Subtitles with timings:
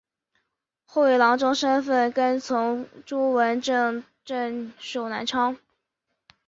[0.83, 5.55] 后以郎中身份跟从朱文正镇守南昌。